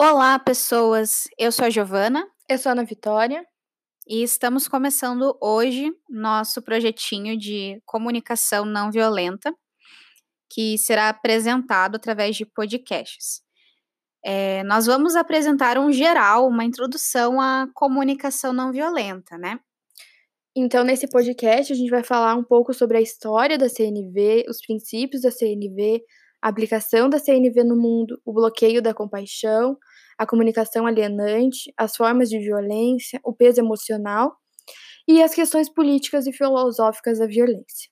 [0.00, 1.24] Olá, pessoas!
[1.36, 2.24] Eu sou a Giovana.
[2.48, 3.44] Eu sou a Ana Vitória.
[4.06, 9.52] E estamos começando hoje nosso projetinho de comunicação não violenta,
[10.48, 13.42] que será apresentado através de podcasts.
[14.24, 19.58] É, nós vamos apresentar um geral, uma introdução à comunicação não violenta, né?
[20.54, 24.60] Então, nesse podcast, a gente vai falar um pouco sobre a história da CNV, os
[24.60, 26.04] princípios da CNV,
[26.40, 29.76] a aplicação da CNV no mundo, o bloqueio da compaixão,
[30.18, 34.36] a comunicação alienante, as formas de violência, o peso emocional
[35.06, 37.88] e as questões políticas e filosóficas da violência.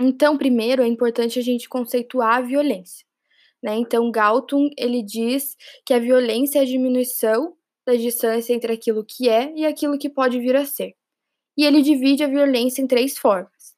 [0.00, 3.06] Então, primeiro é importante a gente conceituar a violência.
[3.62, 3.76] Né?
[3.76, 9.28] Então, Galton ele diz que a violência é a diminuição da distância entre aquilo que
[9.28, 10.94] é e aquilo que pode vir a ser.
[11.56, 13.76] E ele divide a violência em três formas: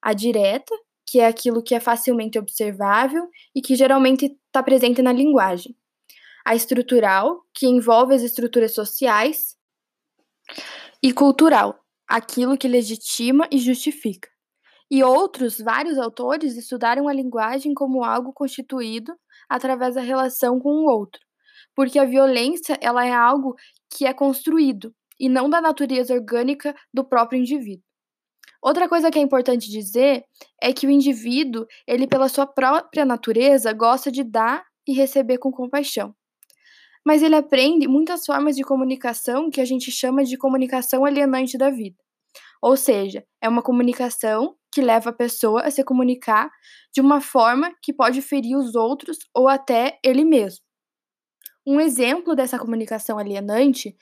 [0.00, 5.12] a direta, que é aquilo que é facilmente observável e que geralmente está presente na
[5.12, 5.76] linguagem
[6.46, 9.56] a estrutural, que envolve as estruturas sociais,
[11.02, 14.28] e cultural, aquilo que legitima e justifica.
[14.88, 19.12] E outros, vários autores, estudaram a linguagem como algo constituído
[19.48, 21.20] através da relação com o outro,
[21.74, 23.56] porque a violência ela é algo
[23.90, 27.82] que é construído e não da natureza orgânica do próprio indivíduo.
[28.62, 30.22] Outra coisa que é importante dizer
[30.62, 35.50] é que o indivíduo, ele pela sua própria natureza, gosta de dar e receber com
[35.50, 36.14] compaixão
[37.06, 41.70] mas ele aprende muitas formas de comunicação que a gente chama de comunicação alienante da
[41.70, 41.96] vida.
[42.60, 46.50] Ou seja, é uma comunicação que leva a pessoa a se comunicar
[46.92, 50.64] de uma forma que pode ferir os outros ou até ele mesmo.
[51.64, 53.96] Um exemplo dessa comunicação alienante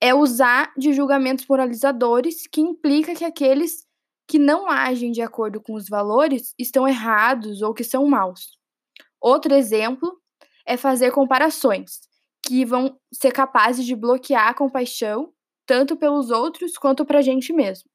[0.00, 3.86] é usar de julgamentos moralizadores que implica que aqueles
[4.26, 8.58] que não agem de acordo com os valores estão errados ou que são maus.
[9.20, 10.20] Outro exemplo
[10.66, 12.09] é fazer comparações,
[12.44, 15.32] que vão ser capazes de bloquear a compaixão,
[15.66, 17.88] tanto pelos outros quanto para a gente mesmo.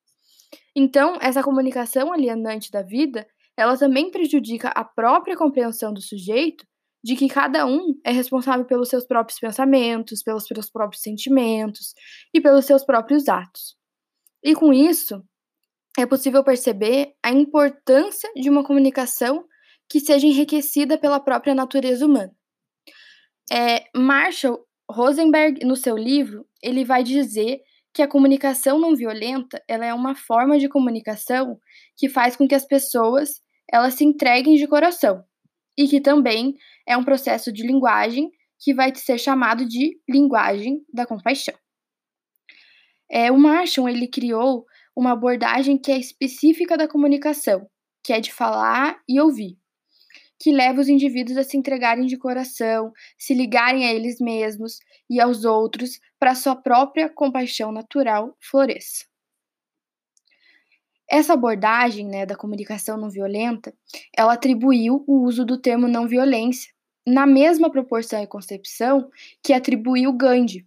[0.76, 6.66] Então, essa comunicação alienante da vida, ela também prejudica a própria compreensão do sujeito
[7.04, 11.94] de que cada um é responsável pelos seus próprios pensamentos, pelos seus próprios sentimentos
[12.34, 13.78] e pelos seus próprios atos.
[14.44, 15.24] E com isso,
[15.98, 19.46] é possível perceber a importância de uma comunicação
[19.88, 22.36] que seja enriquecida pela própria natureza humana.
[23.52, 27.62] É, Marshall Rosenberg, no seu livro, ele vai dizer
[27.94, 31.60] que a comunicação não violenta ela é uma forma de comunicação
[31.96, 33.42] que faz com que as pessoas
[33.72, 35.24] elas se entreguem de coração
[35.78, 36.56] e que também
[36.88, 38.30] é um processo de linguagem
[38.60, 41.56] que vai ser chamado de linguagem da compaixão.
[43.10, 47.68] É, o Marshall ele criou uma abordagem que é específica da comunicação,
[48.04, 49.58] que é de falar e ouvir
[50.40, 54.80] que leva os indivíduos a se entregarem de coração, se ligarem a eles mesmos
[55.10, 59.06] e aos outros para sua própria compaixão natural floresça.
[61.10, 63.74] Essa abordagem né, da comunicação não violenta,
[64.18, 66.74] ela atribuiu o uso do termo não violência
[67.06, 69.10] na mesma proporção e concepção
[69.44, 70.66] que atribuiu Gandhi,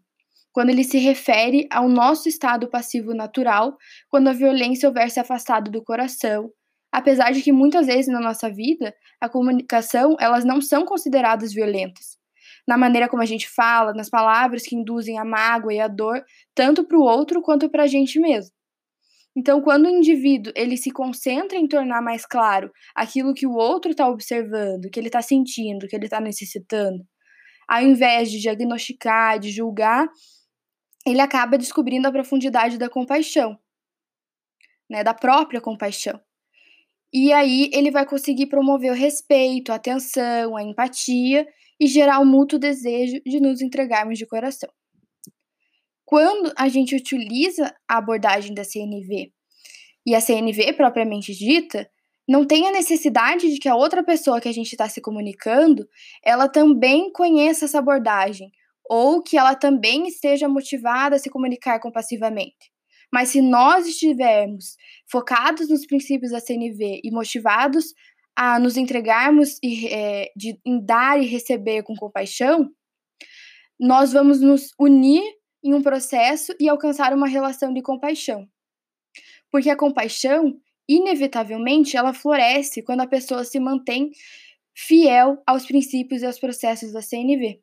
[0.52, 3.76] quando ele se refere ao nosso estado passivo natural,
[4.08, 6.50] quando a violência houver se afastado do coração,
[6.92, 12.18] apesar de que muitas vezes na nossa vida a comunicação elas não são consideradas violentas.
[12.66, 16.22] Na maneira como a gente fala, nas palavras que induzem a mágoa e a dor,
[16.54, 18.52] tanto para o outro quanto para a gente mesmo.
[19.36, 23.92] Então, quando o indivíduo ele se concentra em tornar mais claro aquilo que o outro
[23.92, 27.06] está observando, que ele está sentindo, que ele está necessitando,
[27.68, 30.08] ao invés de diagnosticar, de julgar,
[31.06, 33.56] ele acaba descobrindo a profundidade da compaixão,
[34.90, 36.20] né, da própria compaixão.
[37.12, 41.46] E aí ele vai conseguir promover o respeito, a atenção, a empatia
[41.80, 44.70] e gerar o mútuo desejo de nos entregarmos de coração.
[46.04, 49.32] Quando a gente utiliza a abordagem da CNV
[50.06, 51.88] e a CNV propriamente dita,
[52.28, 55.88] não tem a necessidade de que a outra pessoa que a gente está se comunicando,
[56.22, 58.50] ela também conheça essa abordagem
[58.88, 62.70] ou que ela também esteja motivada a se comunicar compassivamente.
[63.12, 64.76] Mas se nós estivermos
[65.10, 67.94] focados nos princípios da CNV e motivados
[68.36, 72.70] a nos entregarmos e, é, de, em dar e receber com compaixão,
[73.78, 75.22] nós vamos nos unir
[75.64, 78.48] em um processo e alcançar uma relação de compaixão.
[79.50, 84.10] Porque a compaixão, inevitavelmente, ela floresce quando a pessoa se mantém
[84.74, 87.60] fiel aos princípios e aos processos da CNV.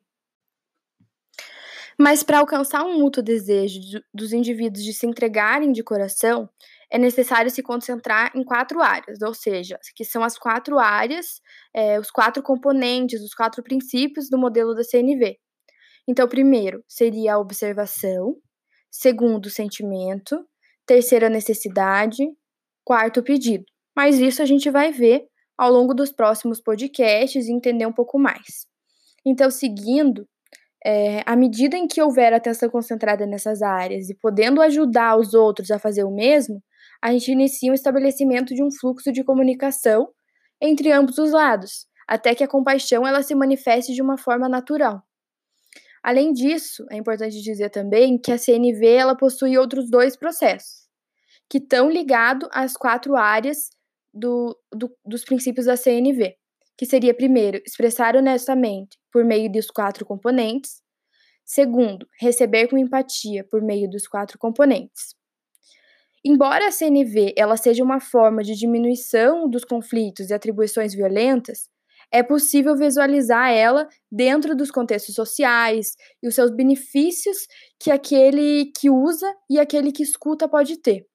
[1.98, 3.80] Mas para alcançar um mútuo desejo
[4.12, 6.48] dos indivíduos de se entregarem de coração,
[6.90, 11.40] é necessário se concentrar em quatro áreas, ou seja, que são as quatro áreas,
[11.74, 15.38] é, os quatro componentes, os quatro princípios do modelo da CNV.
[16.06, 18.36] Então, primeiro seria a observação,
[18.90, 20.46] segundo, sentimento,
[20.86, 22.24] terceira, necessidade,
[22.84, 23.64] quarto, pedido.
[23.96, 25.26] Mas isso a gente vai ver
[25.58, 28.66] ao longo dos próximos podcasts e entender um pouco mais.
[29.24, 30.28] Então, seguindo,
[30.88, 35.72] é, à medida em que houver atenção concentrada nessas áreas e podendo ajudar os outros
[35.72, 36.62] a fazer o mesmo,
[37.02, 40.08] a gente inicia o estabelecimento de um fluxo de comunicação
[40.62, 45.02] entre ambos os lados, até que a compaixão ela se manifeste de uma forma natural.
[46.04, 50.86] Além disso, é importante dizer também que a CNV ela possui outros dois processos,
[51.50, 53.70] que estão ligados às quatro áreas
[54.14, 56.36] do, do, dos princípios da CNV,
[56.78, 60.82] que seria, primeiro, expressar honestamente por meio dos quatro componentes,
[61.42, 65.14] segundo, receber com empatia por meio dos quatro componentes.
[66.22, 71.70] Embora a CNV ela seja uma forma de diminuição dos conflitos e atribuições violentas,
[72.12, 77.38] é possível visualizar ela dentro dos contextos sociais e os seus benefícios
[77.80, 81.06] que aquele que usa e aquele que escuta pode ter.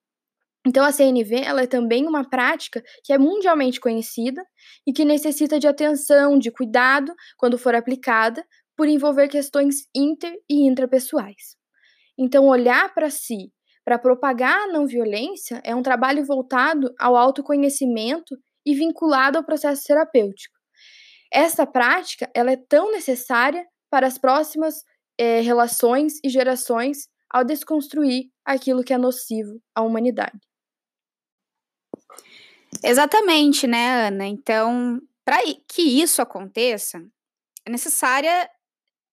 [0.66, 4.44] Então a CNV ela é também uma prática que é mundialmente conhecida
[4.86, 8.46] e que necessita de atenção, de cuidado quando for aplicada,
[8.78, 11.56] por envolver questões inter e intrapessoais.
[12.18, 13.52] Então olhar para si
[13.84, 19.84] para propagar a não violência é um trabalho voltado ao autoconhecimento e vinculado ao processo
[19.88, 20.56] terapêutico.
[21.34, 24.84] Essa prática ela é tão necessária para as próximas
[25.18, 30.50] é, relações e gerações ao desconstruir aquilo que é nocivo à humanidade.
[32.84, 34.25] Exatamente, né, Ana?
[34.28, 35.38] Então, para
[35.68, 37.04] que isso aconteça,
[37.66, 38.50] é necessária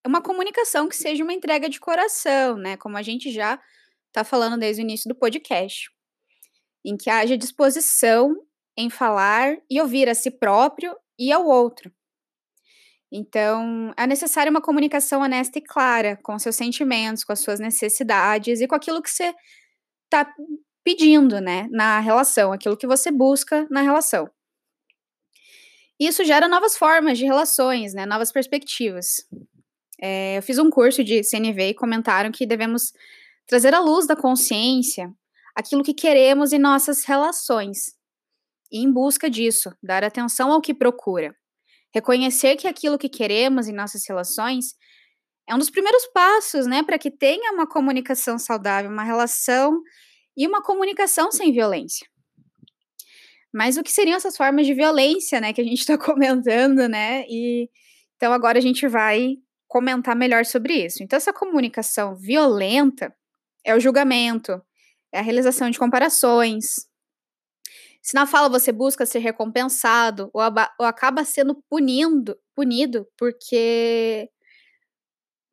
[0.07, 2.77] uma comunicação que seja uma entrega de coração, né?
[2.77, 3.61] Como a gente já
[4.07, 5.91] está falando desde o início do podcast,
[6.85, 8.35] em que haja disposição
[8.77, 11.93] em falar e ouvir a si próprio e ao outro.
[13.11, 18.61] Então, é necessária uma comunicação honesta e clara com seus sentimentos, com as suas necessidades
[18.61, 19.35] e com aquilo que você
[20.05, 20.33] está
[20.85, 24.31] pedindo, né, na relação, aquilo que você busca na relação.
[26.01, 29.27] Isso gera novas formas de relações, né, novas perspectivas.
[30.01, 32.93] É, eu fiz um curso de CNV e comentaram que devemos
[33.47, 35.13] trazer à luz da consciência
[35.57, 37.97] aquilo que queremos em nossas relações.
[38.71, 41.35] E em busca disso, dar atenção ao que procura.
[41.93, 44.77] Reconhecer que aquilo que queremos em nossas relações
[45.49, 49.83] é um dos primeiros passos, né, para que tenha uma comunicação saudável, uma relação
[50.39, 52.07] e uma comunicação sem violência.
[53.53, 57.25] Mas o que seriam essas formas de violência, né, que a gente está comentando, né?
[57.29, 57.69] E
[58.17, 59.37] então agora a gente vai
[59.67, 61.03] comentar melhor sobre isso.
[61.03, 63.15] Então essa comunicação violenta
[63.65, 64.63] é o julgamento,
[65.13, 66.87] é a realização de comparações.
[68.01, 70.43] Se na fala você busca ser recompensado ou,
[70.79, 74.31] ou acaba sendo punindo, punido porque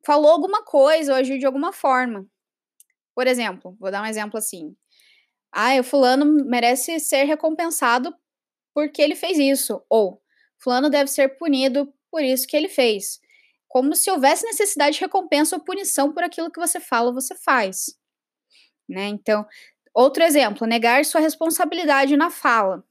[0.04, 2.26] falou alguma coisa ou agiu de alguma forma.
[3.16, 4.76] Por exemplo, vou dar um exemplo assim.
[5.52, 8.14] Ah, o fulano merece ser recompensado
[8.74, 9.82] porque ele fez isso.
[9.90, 10.22] Ou
[10.58, 13.20] fulano deve ser punido por isso que ele fez.
[13.68, 17.34] Como se houvesse necessidade de recompensa ou punição por aquilo que você fala ou você
[17.34, 17.96] faz
[18.88, 19.06] né?
[19.08, 19.46] Então,
[19.94, 22.84] outro exemplo, negar sua responsabilidade na fala.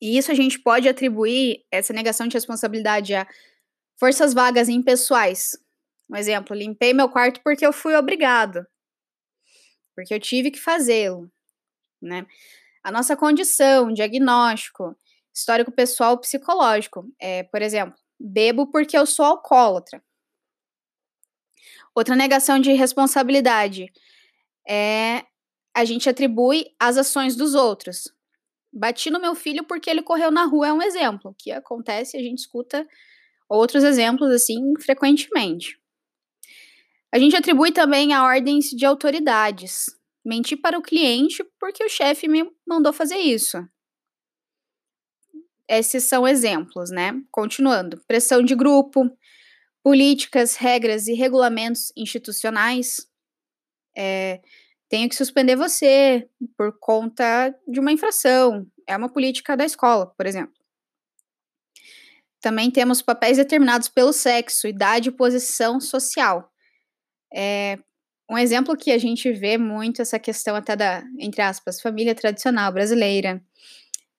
[0.00, 3.26] E isso a gente pode atribuir essa negação de responsabilidade a
[3.98, 5.58] forças vagas impessoais.
[6.10, 8.64] Um exemplo, limpei meu quarto porque eu fui obrigado.
[9.98, 11.28] Porque eu tive que fazê-lo,
[12.00, 12.24] né?
[12.84, 14.96] A nossa condição, diagnóstico,
[15.34, 17.04] histórico pessoal psicológico.
[17.20, 20.00] É, por exemplo, bebo porque eu sou alcoólatra.
[21.92, 23.92] Outra negação de responsabilidade
[24.68, 25.24] é
[25.74, 28.04] a gente atribui as ações dos outros.
[28.72, 32.22] Bati no meu filho porque ele correu na rua é um exemplo, que acontece, a
[32.22, 32.86] gente escuta
[33.48, 35.76] outros exemplos assim frequentemente.
[37.12, 39.86] A gente atribui também a ordens de autoridades.
[40.24, 43.56] Mentir para o cliente porque o chefe me mandou fazer isso.
[45.66, 47.12] Esses são exemplos, né?
[47.30, 48.02] Continuando.
[48.06, 49.10] Pressão de grupo,
[49.82, 53.06] políticas, regras e regulamentos institucionais,
[53.96, 54.40] é,
[54.88, 58.66] tenho que suspender você por conta de uma infração.
[58.86, 60.54] É uma política da escola, por exemplo.
[62.40, 66.50] Também temos papéis determinados pelo sexo, idade e posição social.
[67.34, 67.78] É,
[68.30, 72.70] um exemplo que a gente vê muito essa questão até da, entre aspas, família tradicional
[72.72, 73.42] brasileira.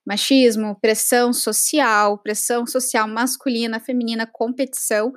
[0.05, 5.13] Machismo, pressão social, pressão social masculina, feminina, competição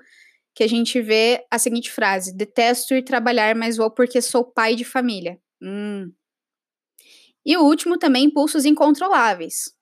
[0.54, 4.74] que a gente vê a seguinte frase: Detesto ir trabalhar, mas vou porque sou pai
[4.74, 5.38] de família.
[5.62, 6.12] Hum.
[7.44, 9.74] E o último também, impulsos incontroláveis.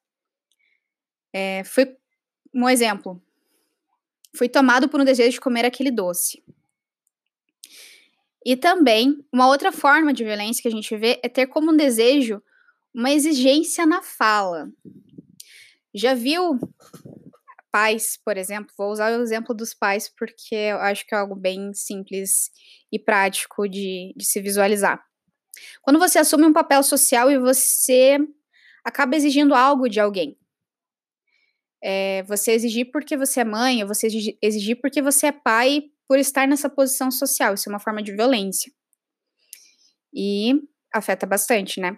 [1.33, 1.97] É, foi
[2.55, 3.21] um exemplo.
[4.37, 6.43] Fui tomado por um desejo de comer aquele doce.
[8.45, 11.77] E também, uma outra forma de violência que a gente vê é ter como um
[11.77, 12.43] desejo
[12.95, 14.69] uma exigência na fala.
[15.95, 16.59] Já viu
[17.71, 18.73] pais, por exemplo?
[18.77, 22.51] Vou usar o exemplo dos pais porque eu acho que é algo bem simples
[22.91, 25.01] e prático de, de se visualizar.
[25.83, 28.19] Quando você assume um papel social e você
[28.85, 30.37] acaba exigindo algo de alguém.
[31.83, 34.07] É, você exigir porque você é mãe, ou você
[34.43, 37.55] exigir porque você é pai por estar nessa posição social.
[37.55, 38.73] Isso é uma forma de violência.
[40.13, 40.55] E
[40.93, 41.97] afeta bastante, né?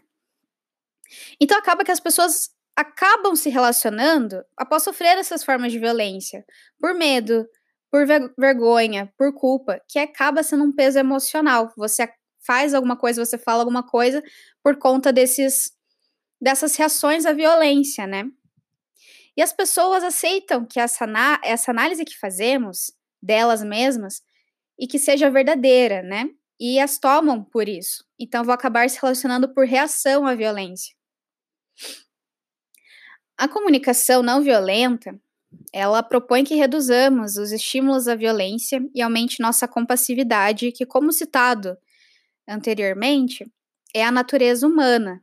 [1.40, 6.44] Então acaba que as pessoas acabam se relacionando após sofrer essas formas de violência,
[6.78, 7.48] por medo,
[7.90, 11.72] por ver vergonha, por culpa, que acaba sendo um peso emocional.
[11.74, 12.06] Você
[12.46, 14.22] faz alguma coisa, você fala alguma coisa
[14.62, 15.72] por conta desses
[16.38, 18.24] dessas reações à violência, né?
[19.34, 21.06] E as pessoas aceitam que essa,
[21.42, 22.92] essa análise que fazemos
[23.22, 24.22] delas mesmas
[24.78, 26.30] e que seja verdadeira, né?
[26.58, 28.04] E as tomam por isso.
[28.18, 30.94] Então vão acabar se relacionando por reação à violência.
[33.36, 35.18] A comunicação não violenta,
[35.72, 41.76] ela propõe que reduzamos os estímulos à violência e aumente nossa compassividade, que como citado
[42.48, 43.50] anteriormente,
[43.94, 45.22] é a natureza humana,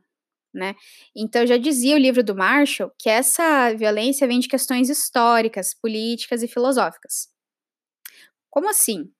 [0.52, 0.74] né?
[1.14, 6.42] Então já dizia o livro do Marshall que essa violência vem de questões históricas, políticas
[6.42, 7.28] e filosóficas.
[8.50, 9.10] Como assim?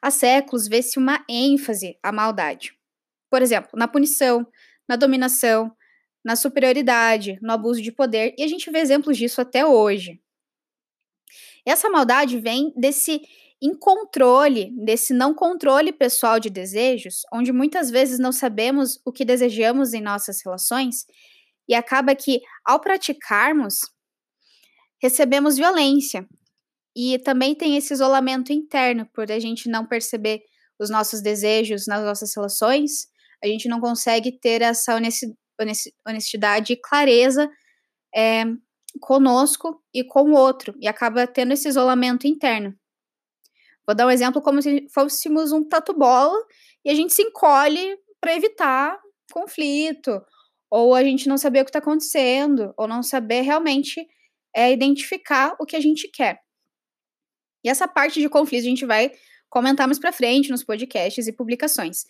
[0.00, 2.76] Há séculos vê-se uma ênfase à maldade.
[3.30, 4.46] Por exemplo, na punição,
[4.88, 5.74] na dominação,
[6.24, 10.20] na superioridade, no abuso de poder, e a gente vê exemplos disso até hoje.
[11.64, 13.22] Essa maldade vem desse
[13.60, 19.94] incontrole, desse não controle pessoal de desejos, onde muitas vezes não sabemos o que desejamos
[19.94, 21.06] em nossas relações,
[21.68, 23.78] e acaba que, ao praticarmos,
[25.00, 26.26] recebemos violência.
[26.94, 30.42] E também tem esse isolamento interno, por a gente não perceber
[30.78, 33.06] os nossos desejos nas nossas relações,
[33.42, 34.98] a gente não consegue ter essa
[36.06, 37.50] honestidade e clareza
[38.14, 38.44] é,
[39.00, 42.74] conosco e com o outro, e acaba tendo esse isolamento interno.
[43.86, 46.38] Vou dar um exemplo como se fôssemos um tatu-bola
[46.84, 48.98] e a gente se encolhe para evitar
[49.32, 50.22] conflito,
[50.70, 54.06] ou a gente não saber o que está acontecendo, ou não saber realmente
[54.54, 56.38] é, identificar o que a gente quer.
[57.64, 59.12] E essa parte de conflito a gente vai
[59.48, 62.04] comentar mais para frente nos podcasts e publicações.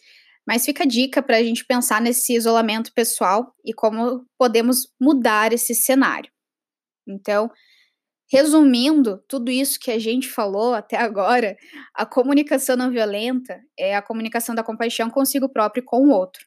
[0.47, 5.53] Mas fica a dica para a gente pensar nesse isolamento pessoal e como podemos mudar
[5.53, 6.31] esse cenário.
[7.07, 7.51] Então,
[8.33, 11.55] Resumindo tudo isso que a gente falou até agora,
[11.93, 16.47] a comunicação não violenta é a comunicação da compaixão consigo próprio e com o outro.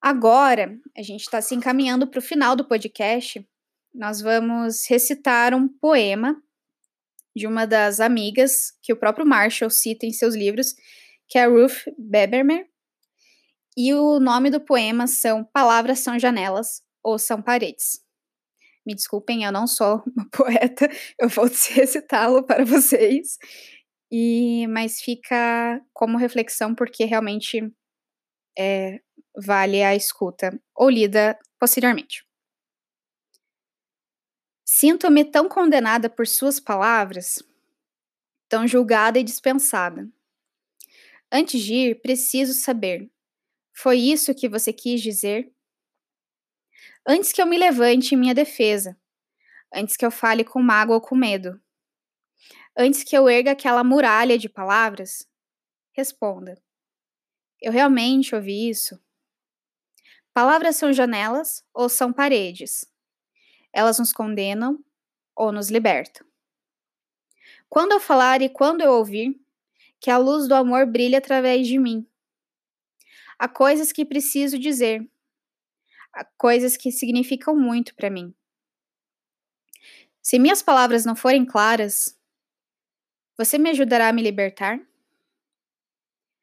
[0.00, 3.44] Agora, a gente está se encaminhando para o final do podcast.
[3.92, 6.40] Nós vamos recitar um poema
[7.34, 10.74] de uma das amigas que o próprio Marshall cita em seus livros,
[11.28, 12.66] que é Ruth Bebermer.
[13.76, 18.00] E o nome do poema são Palavras são janelas ou são paredes.
[18.86, 20.88] Me desculpem, eu não sou uma poeta,
[21.18, 23.38] eu vou recitá-lo para vocês.
[24.12, 27.60] E mas fica como reflexão porque realmente
[28.56, 29.00] é,
[29.36, 32.23] vale a escuta ou lida posteriormente.
[34.76, 37.40] Sinto-me tão condenada por suas palavras,
[38.48, 40.10] tão julgada e dispensada.
[41.30, 43.08] Antes de ir, preciso saber:
[43.72, 45.48] foi isso que você quis dizer?
[47.06, 48.98] antes que eu me levante em minha defesa,
[49.72, 51.62] antes que eu fale com mágoa ou com medo,
[52.76, 55.24] antes que eu erga aquela muralha de palavras,
[55.92, 56.60] responda:
[57.62, 59.00] Eu realmente ouvi isso?
[60.32, 62.92] Palavras são janelas ou são paredes?
[63.74, 64.78] Elas nos condenam
[65.34, 66.24] ou nos libertam?
[67.68, 69.36] Quando eu falar e quando eu ouvir,
[70.00, 72.06] que a luz do amor brilhe através de mim.
[73.38, 75.10] Há coisas que preciso dizer,
[76.36, 78.32] coisas que significam muito para mim.
[80.22, 82.16] Se minhas palavras não forem claras,
[83.36, 84.80] você me ajudará a me libertar?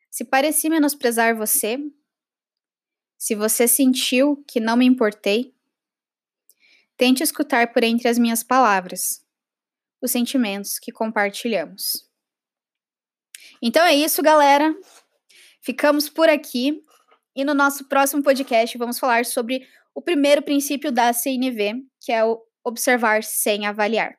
[0.09, 1.77] Se pareci menosprezar você,
[3.17, 5.55] se você sentiu que não me importei,
[7.01, 9.25] tente escutar por entre as minhas palavras
[9.99, 12.07] os sentimentos que compartilhamos.
[13.59, 14.71] Então é isso, galera.
[15.61, 16.85] Ficamos por aqui.
[17.35, 22.23] E no nosso próximo podcast vamos falar sobre o primeiro princípio da CNV, que é
[22.23, 24.15] o observar sem avaliar.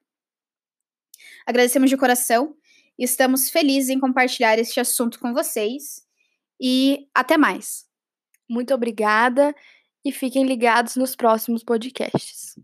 [1.47, 2.57] Agradecemos de coração
[2.99, 6.05] e estamos felizes em compartilhar este assunto com vocês.
[6.61, 7.87] E até mais.
[8.49, 9.55] Muito obrigada
[10.05, 12.57] e fiquem ligados nos próximos podcasts.